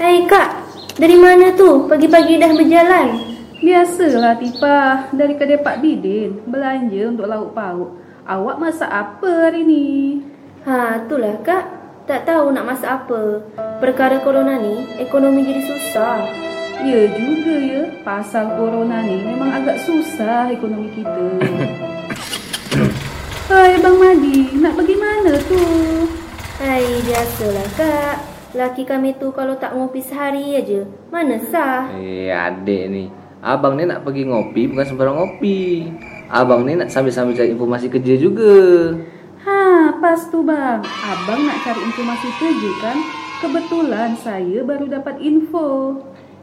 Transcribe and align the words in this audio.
Hei 0.00 0.24
kak, 0.24 0.48
dari 0.96 1.12
mana 1.12 1.52
tuh 1.52 1.84
pagi-pagi 1.84 2.40
dah 2.40 2.56
berjalan? 2.56 3.20
Biasalah 3.60 4.40
Tipa, 4.40 5.12
dari 5.12 5.36
kedai 5.36 5.60
Pak 5.60 5.84
Didin, 5.84 6.40
belanja 6.48 7.12
untuk 7.12 7.28
lauk 7.28 7.52
pauk. 7.52 8.00
Awak 8.24 8.56
masak 8.56 8.88
apa 8.88 9.28
hari 9.28 9.60
ni? 9.60 10.16
Ha, 10.64 11.04
itulah 11.04 11.36
kak. 11.44 11.64
Tak 12.08 12.24
tahu 12.24 12.48
nak 12.48 12.64
masak 12.64 13.04
apa. 13.04 13.44
Perkara 13.76 14.24
corona 14.24 14.56
ni, 14.56 14.88
ekonomi 14.96 15.44
jadi 15.44 15.68
susah. 15.68 16.24
Ya 16.80 17.04
juga 17.12 17.60
ya, 17.60 17.82
pasal 18.00 18.56
corona 18.56 19.04
ni 19.04 19.20
memang 19.20 19.52
agak 19.52 19.84
susah 19.84 20.48
ekonomi 20.48 20.96
kita. 20.96 21.28
Hai 23.52 23.76
Bang 23.84 24.00
Madi, 24.00 24.48
nak 24.64 24.80
pergi 24.80 24.96
mana 24.96 25.36
tu? 25.44 25.60
Hai, 26.56 26.88
biasalah 27.04 27.68
kak. 27.76 28.39
Laki 28.50 28.82
kami 28.82 29.14
tu 29.14 29.30
kalau 29.30 29.54
tak 29.54 29.78
ngopi 29.78 30.02
sehari 30.02 30.58
aja, 30.58 30.82
mana 31.06 31.38
sah? 31.38 31.86
Eh 31.94 32.34
adik 32.34 32.84
ni 32.90 33.04
Abang 33.40 33.78
ni 33.78 33.86
nak 33.86 34.02
pergi 34.02 34.26
ngopi 34.26 34.68
bukan 34.68 34.84
sembarang 34.84 35.16
ngopi 35.16 35.88
Abang 36.28 36.66
ni 36.66 36.74
nak 36.76 36.92
sambil-sambil 36.92 37.32
cari 37.32 37.54
informasi 37.54 37.86
kerja 37.88 38.18
juga 38.18 38.92
Ha, 39.40 39.96
pas 39.96 40.20
tu 40.28 40.44
bang. 40.44 40.84
Abang 40.84 41.40
nak 41.48 41.64
cari 41.64 41.80
informasi 41.80 42.28
kerja 42.36 42.70
kan? 42.84 42.98
Kebetulan 43.40 44.12
saya 44.20 44.60
baru 44.60 44.84
dapat 44.84 45.16
info. 45.24 45.96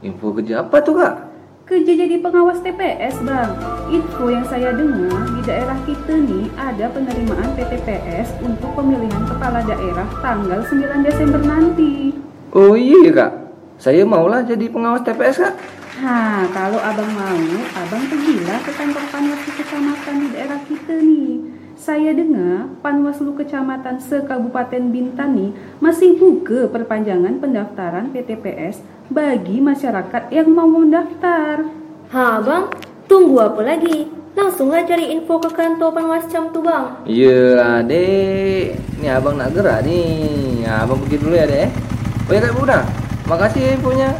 Info 0.00 0.32
kerja 0.32 0.64
apa 0.64 0.80
tu 0.80 0.96
kak? 0.96 1.28
Kerja 1.68 1.92
jadi 1.92 2.16
pengawas 2.16 2.64
TPS 2.64 3.20
bang. 3.28 3.77
Info 3.88 4.28
yang 4.28 4.44
saya 4.44 4.76
dengar 4.76 5.24
di 5.32 5.40
daerah 5.48 5.78
kita 5.88 6.12
ni 6.12 6.52
ada 6.60 6.92
penerimaan 6.92 7.56
PTPS 7.56 8.36
untuk 8.44 8.76
pemilihan 8.76 9.24
kepala 9.24 9.64
daerah 9.64 10.04
tanggal 10.20 10.60
9 10.60 11.08
Desember 11.08 11.40
nanti. 11.40 12.12
Oh 12.52 12.72
iya 12.76 13.12
kak 13.12 13.32
Saya 13.76 14.08
maulah 14.08 14.40
jadi 14.40 14.72
pengawas 14.72 15.04
TPS 15.04 15.36
kak 15.40 15.54
Ha, 15.98 16.46
kalau 16.54 16.78
abang 16.78 17.10
mau, 17.10 17.42
abang 17.74 18.06
pergilah 18.06 18.62
ke 18.62 18.70
kantor 18.70 19.02
Panwaslu 19.10 19.50
Kecamatan 19.50 20.14
di 20.22 20.28
daerah 20.30 20.60
kita 20.62 20.94
nih. 20.94 21.42
Saya 21.74 22.14
dengar 22.14 22.70
Panwaslu 22.86 23.34
Kecamatan 23.34 23.98
se-Kabupaten 23.98 24.94
Bintan 24.94 25.34
nih 25.34 25.50
masih 25.82 26.14
buka 26.14 26.70
perpanjangan 26.70 27.42
pendaftaran 27.42 28.14
PTPS 28.14 28.78
bagi 29.10 29.58
masyarakat 29.58 30.30
yang 30.30 30.54
mau 30.54 30.70
mendaftar. 30.70 31.66
Ha 32.14 32.46
bang, 32.46 32.70
tunggu 33.08 33.40
apa 33.40 33.64
lagi? 33.64 34.06
Langsunglah 34.38 34.86
cari 34.86 35.10
info 35.10 35.42
ke 35.42 35.50
kantor 35.50 35.90
penwascam 35.90 36.54
tu 36.54 36.62
bang. 36.62 36.94
Ya 37.10 37.82
adik 37.82 38.78
Ni 39.02 39.10
abang 39.10 39.34
nak 39.34 39.50
gerak 39.50 39.82
ni 39.82 40.62
ha, 40.62 40.86
Abang 40.86 41.02
pergi 41.02 41.18
dulu 41.18 41.34
ya 41.34 41.42
adik 41.42 41.66
eh 41.66 41.70
Oh 42.30 42.32
ya 42.36 42.40
kak 42.46 42.54
Buna 42.54 42.78
Makasih 43.26 43.60
ya 43.66 43.70
infonya 43.74 44.10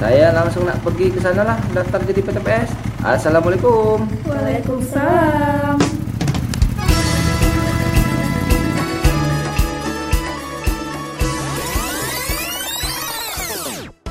Saya 0.00 0.32
langsung 0.32 0.64
nak 0.64 0.80
pergi 0.80 1.12
ke 1.12 1.20
sana 1.20 1.44
lah 1.44 1.58
Daftar 1.76 2.00
jadi 2.08 2.24
PTPS 2.24 2.72
Assalamualaikum 3.04 4.08
Waalaikumsalam. 4.24 5.76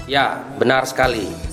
Ya, 0.08 0.40
benar 0.56 0.88
sekali. 0.88 1.47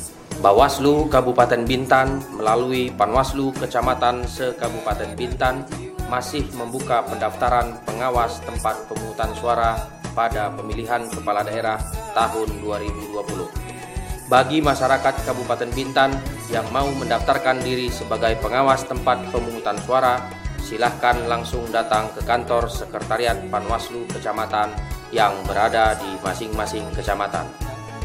Bawaslu 0.44 1.08
Kabupaten 1.08 1.64
Bintan 1.64 2.20
melalui 2.36 2.92
Panwaslu 2.92 3.48
Kecamatan 3.56 4.28
se-Kabupaten 4.28 5.16
Bintan 5.16 5.64
masih 6.12 6.44
membuka 6.60 7.00
pendaftaran 7.00 7.80
pengawas 7.88 8.44
tempat 8.44 8.84
pemungutan 8.84 9.32
suara 9.40 9.88
pada 10.12 10.52
pemilihan 10.52 11.08
kepala 11.08 11.48
daerah 11.48 11.80
tahun 12.12 12.60
2020. 12.60 14.28
Bagi 14.28 14.60
masyarakat 14.60 15.24
Kabupaten 15.24 15.72
Bintan 15.72 16.12
yang 16.52 16.68
mau 16.68 16.92
mendaftarkan 16.92 17.64
diri 17.64 17.88
sebagai 17.88 18.36
pengawas 18.36 18.84
tempat 18.84 19.24
pemungutan 19.32 19.80
suara, 19.80 20.28
silahkan 20.60 21.24
langsung 21.24 21.64
datang 21.72 22.12
ke 22.12 22.20
kantor 22.20 22.68
Sekretariat 22.68 23.48
Panwaslu 23.48 24.04
Kecamatan 24.12 24.76
yang 25.08 25.32
berada 25.48 25.96
di 25.96 26.20
masing-masing 26.20 26.84
kecamatan. 26.92 27.63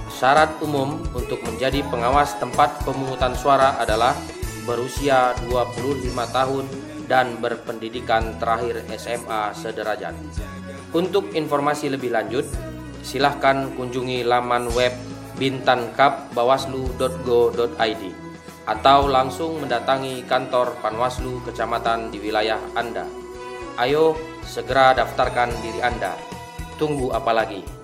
Syarat 0.09 0.57
umum 0.65 0.97
untuk 1.13 1.37
menjadi 1.45 1.85
pengawas 1.85 2.33
tempat 2.41 2.81
pemungutan 2.81 3.37
suara 3.37 3.77
adalah 3.77 4.17
berusia 4.65 5.37
25 5.47 6.09
tahun 6.33 6.65
dan 7.09 7.41
berpendidikan 7.41 8.37
terakhir 8.37 8.85
SMA 8.97 9.53
sederajat. 9.53 10.13
Untuk 10.93 11.33
informasi 11.37 11.89
lebih 11.93 12.11
lanjut, 12.13 12.45
silahkan 13.05 13.69
kunjungi 13.77 14.23
laman 14.25 14.69
web 14.73 14.93
bintankapbawaslu.go.id 15.37 18.03
atau 18.69 19.09
langsung 19.09 19.65
mendatangi 19.65 20.21
kantor 20.29 20.77
Panwaslu 20.83 21.41
kecamatan 21.47 22.11
di 22.13 22.19
wilayah 22.21 22.59
Anda. 22.77 23.01
Ayo 23.81 24.13
segera 24.45 24.93
daftarkan 24.93 25.49
diri 25.65 25.81
Anda. 25.81 26.13
Tunggu 26.77 27.09
apa 27.09 27.33
lagi? 27.33 27.78